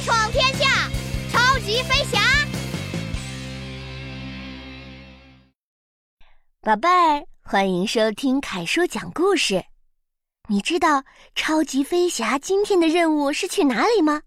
[0.00, 0.88] 闯天下，
[1.30, 2.18] 超级飞侠。
[6.60, 9.64] 宝贝儿，欢迎收听凯叔讲故事。
[10.48, 14.22] 你知道超级飞侠今天的任务是去哪里吗？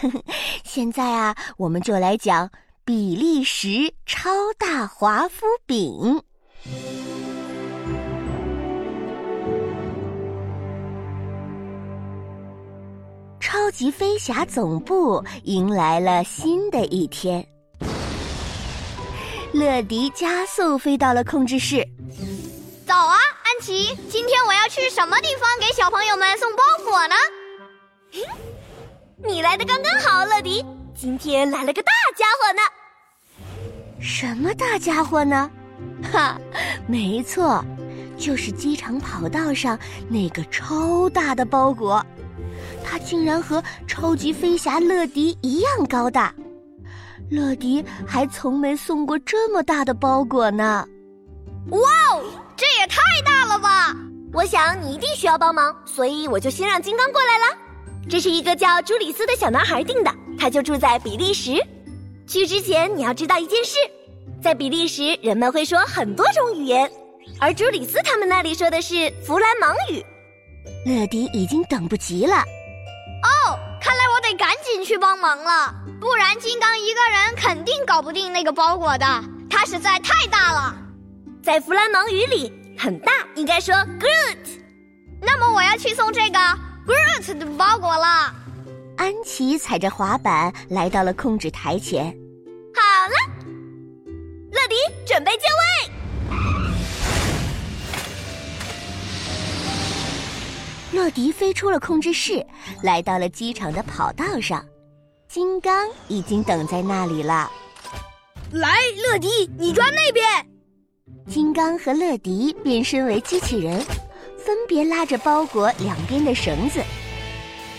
[0.64, 2.50] 现在啊，我们就来讲
[2.84, 6.22] 比利时超大华夫饼。
[13.52, 17.44] 超级飞侠总部迎来了新的一天。
[19.50, 21.84] 乐迪加速飞到了控制室。
[22.86, 23.88] 早啊，安琪！
[24.08, 27.14] 今天我要去什么地方给小朋友们送包裹呢？
[29.16, 30.64] 你来的刚刚好，乐迪。
[30.94, 32.62] 今天来了个大家伙呢。
[34.00, 35.50] 什么大家伙呢？
[36.12, 36.40] 哈，
[36.86, 37.64] 没错，
[38.16, 39.76] 就是机场跑道上
[40.08, 42.00] 那个超大的包裹。
[42.84, 46.34] 它竟然和超级飞侠乐迪一样高大。
[47.30, 50.86] 乐迪还从没送过这么大的包裹呢！
[51.70, 51.78] 哇
[52.12, 52.24] 哦，
[52.56, 53.94] 这也太大了吧！
[54.32, 57.56] 我想你一定需要帮忙，所以我就先让金刚过来了。
[58.08, 61.64] 这是一个叫朱里斯的小男孩订的，他就住在比利时。
[62.26, 63.76] 去之前你要知道一件事，
[64.42, 66.90] 在比利时人们会说很多种语言，
[67.38, 70.04] 而朱里斯他们那里说的是弗兰芒语。
[70.84, 72.42] 乐迪已经等不及了。
[73.22, 75.74] 哦，看来我得赶紧去帮忙了。
[76.00, 79.06] 不然，金刚一个人肯定搞不定那个包裹的，
[79.50, 80.74] 它实在太大了。
[81.42, 84.60] 在弗兰芒语里，很大应该说 “Groot”。
[85.20, 86.38] 那么，我要去送这个
[86.86, 88.34] “Groot” 的包裹了。
[88.96, 92.04] 安琪踩着滑板来到了控制台前。
[92.74, 93.14] 好了，
[94.50, 95.69] 乐迪，准备就位。
[100.92, 102.44] 乐迪飞出了控制室，
[102.82, 104.64] 来到了机场的跑道上。
[105.28, 107.50] 金刚已经等在那里了。
[108.50, 110.26] 来，乐迪，你抓那边。
[111.28, 113.78] 金刚和乐迪变身为机器人，
[114.44, 116.82] 分别拉着包裹两边的绳子。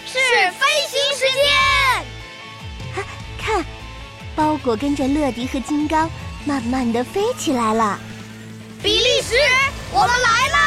[0.05, 0.17] 是
[0.51, 1.43] 飞行时间。
[2.95, 3.03] 哈，
[3.37, 3.65] 看，
[4.35, 6.09] 包裹跟着乐迪和金刚
[6.45, 7.99] 慢慢的飞起来了。
[8.81, 9.35] 比利时，
[9.91, 10.60] 我们来了。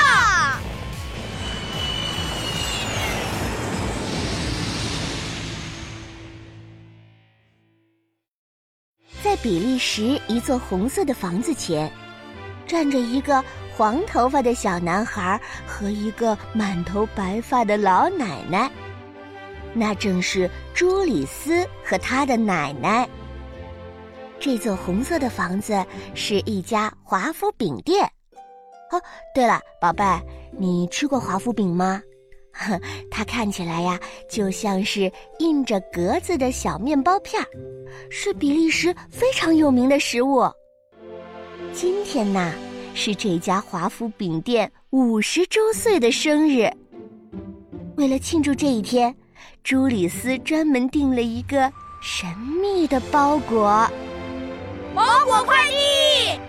[9.25, 11.91] 在比利时一座红色的房子前，
[12.67, 13.43] 站着一个
[13.75, 18.71] 黄头发的小男孩和一个满头白发的老奶奶。
[19.73, 23.09] 那正是朱里斯和他的奶奶。
[24.39, 25.83] 这座红色的房子
[26.15, 28.05] 是一家华夫饼店。
[28.91, 29.01] 哦，
[29.35, 30.05] 对了，宝贝，
[30.51, 32.03] 你吃过华夫饼吗？
[33.11, 33.99] 它看起来呀，
[34.29, 37.49] 就像是印着格子的小面包片儿，
[38.11, 40.49] 是比利时非常有名的食物。
[41.73, 42.53] 今天呢，
[42.95, 46.71] 是这家华夫饼店五十周岁的生日。
[47.97, 49.15] 为了庆祝这一天，
[49.63, 51.71] 朱里斯专门订了一个
[52.01, 53.91] 神秘的包裹。
[54.95, 56.41] 包裹快递！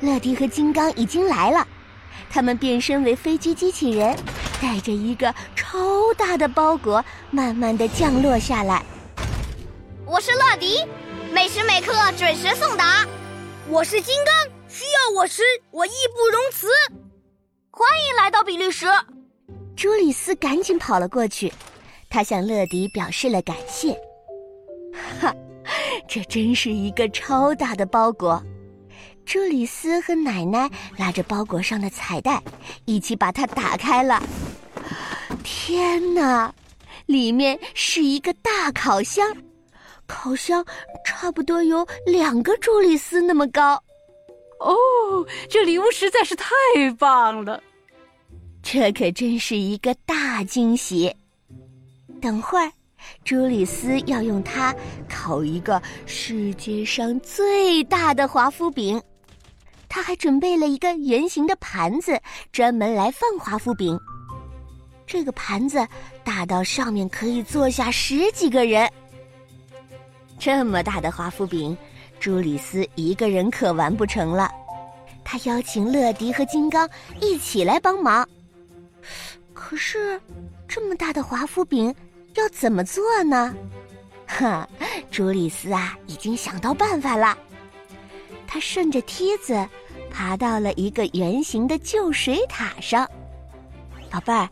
[0.00, 1.66] 乐迪和金刚已经来了，
[2.28, 4.16] 他们变身为飞机机器人。
[4.60, 5.78] 带着一个超
[6.16, 8.84] 大的包裹，慢慢的降落下来。
[10.04, 10.84] 我是乐迪，
[11.32, 13.06] 每时每刻准时送达。
[13.68, 14.34] 我是金刚，
[14.68, 16.66] 需要我时我义不容辞。
[17.70, 18.86] 欢迎来到比利时。
[19.76, 21.52] 朱里斯赶紧跑了过去，
[22.10, 23.96] 他向乐迪表示了感谢。
[25.20, 25.32] 哈，
[26.08, 28.42] 这真是一个超大的包裹。
[29.24, 32.42] 朱里斯和奶奶拉着包裹上的彩带，
[32.86, 34.20] 一起把它打开了。
[35.42, 36.54] 天哪，
[37.06, 39.26] 里面是一个大烤箱，
[40.06, 40.64] 烤箱
[41.04, 43.74] 差不多有两个朱丽斯那么高。
[44.60, 44.74] 哦，
[45.48, 46.46] 这礼物实在是太
[46.98, 47.62] 棒了！
[48.62, 51.14] 这可真是一个大惊喜。
[52.20, 52.72] 等会儿，
[53.24, 54.74] 朱丽斯要用它
[55.08, 59.00] 烤一个世界上最大的华夫饼。
[59.88, 62.20] 他还准备了一个圆形的盘子，
[62.52, 63.98] 专门来放华夫饼。
[65.08, 65.84] 这个盘子
[66.22, 68.86] 大到上面可以坐下十几个人。
[70.38, 71.76] 这么大的华夫饼，
[72.20, 74.52] 朱里斯一个人可完不成了。
[75.24, 76.88] 他邀请乐迪和金刚
[77.20, 78.28] 一起来帮忙。
[79.54, 80.20] 可是，
[80.68, 81.92] 这么大的华夫饼
[82.34, 83.54] 要怎么做呢？
[84.26, 84.68] 哈，
[85.10, 87.36] 朱里斯啊，已经想到办法了。
[88.46, 89.66] 他顺着梯子
[90.10, 93.08] 爬到了一个圆形的旧水塔上。
[94.10, 94.46] 宝贝儿。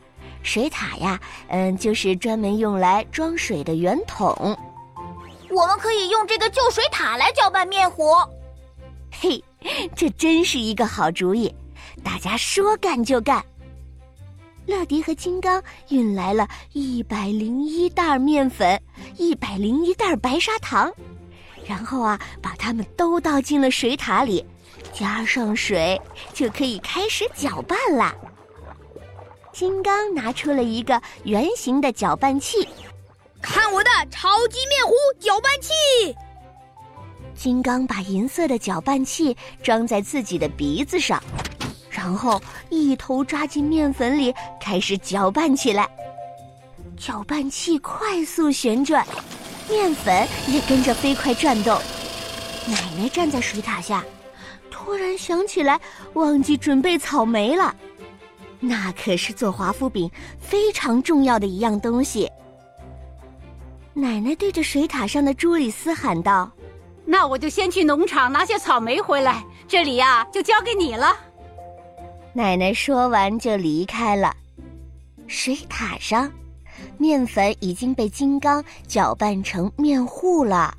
[0.47, 4.57] 水塔呀，嗯，就是专门用来装水的圆桶。
[5.51, 8.05] 我们可以用这个旧水塔来搅拌面糊。
[9.11, 9.43] 嘿，
[9.97, 11.53] 这真是一个好主意！
[12.05, 13.45] 大家说干就干。
[14.67, 18.81] 乐迪和金刚运来了一百零一袋面粉，
[19.17, 20.93] 一百零一袋白砂糖，
[21.67, 24.45] 然后啊，把它们都倒进了水塔里，
[24.93, 26.01] 加上水，
[26.33, 28.15] 就可以开始搅拌啦。
[29.57, 32.69] 金刚拿出了一个圆形的搅拌器，
[33.41, 36.15] 看我的超级面糊搅拌器！
[37.35, 41.23] 金刚把银色的搅拌器装在自己的鼻子上，
[41.89, 42.39] 然后
[42.69, 45.89] 一头扎进面粉里，开始搅拌起来。
[46.99, 49.07] 搅拌器快速旋转，
[49.71, 51.81] 面粉也跟着飞快转动。
[52.67, 54.05] 奶奶站在水塔下，
[54.71, 55.81] 突然想起来
[56.13, 57.75] 忘记准备草莓了。
[58.61, 62.31] 那可是做华夫饼非常重要的一样东西。
[63.93, 66.51] 奶奶对着水塔上的朱里斯喊道
[67.05, 71.17] ：“那我就先去农场拿些草莓回来，这里呀就交给你了。”
[72.35, 74.35] 奶奶说完就离开了。
[75.27, 76.31] 水塔上，
[76.99, 80.77] 面粉已经被金刚搅拌成面糊了。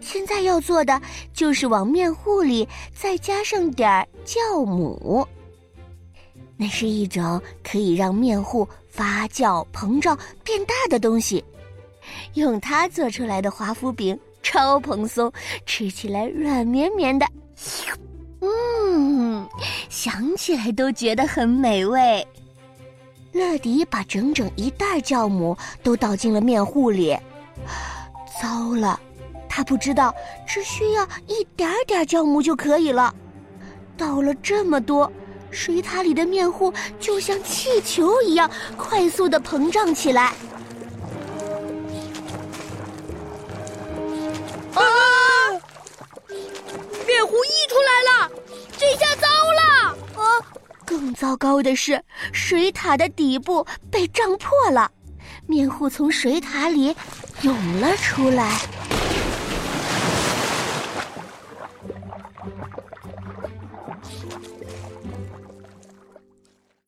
[0.00, 1.00] 现在要做的
[1.32, 5.26] 就是往面糊里再加上点儿酵母。
[6.62, 11.44] 那是一种可以让面糊发酵、膨胀、变大的东西，
[12.34, 15.32] 用它做出来的华夫饼超蓬松，
[15.66, 17.26] 吃起来软绵绵的，
[18.42, 19.44] 嗯，
[19.88, 22.24] 想起来都觉得很美味。
[23.32, 27.18] 乐迪把整整一袋酵母都倒进了面糊里，
[28.40, 29.00] 糟了，
[29.48, 30.14] 他不知道
[30.46, 33.12] 只需要一点点酵母就可以了，
[33.96, 35.10] 倒了这么多。
[35.52, 40.32] 水塔里的面糊就像气球一样快速的膨胀起来。
[44.74, 44.82] 啊！
[47.06, 48.30] 面糊溢出来了，
[48.76, 49.96] 这下糟了！
[50.16, 50.40] 啊！
[50.86, 52.02] 更糟糕的是，
[52.32, 54.90] 水塔的底部被胀破了，
[55.46, 56.96] 面糊从水塔里
[57.42, 58.58] 涌了出来。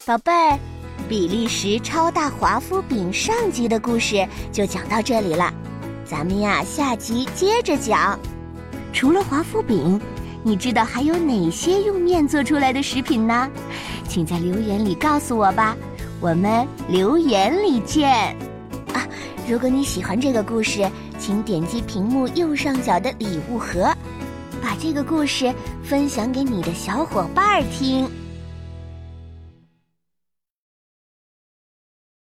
[0.06, 0.59] 宝贝儿，
[1.09, 5.51] 比利时超大华夫饼上集的故事就讲到这里了，
[6.05, 8.19] 咱们呀下集接着讲。
[8.93, 9.99] 除了华夫饼，
[10.43, 13.51] 你知道还有哪些用面做出来的食品呢？
[14.06, 15.75] 请在留言里告诉我吧，
[16.21, 18.11] 我们留言里见。
[18.93, 19.09] 啊，
[19.49, 20.87] 如果你喜欢这个故事，
[21.19, 23.91] 请点击屏幕右上角的礼物盒，
[24.62, 25.50] 把这个故事
[25.83, 28.07] 分享给你的小伙伴听。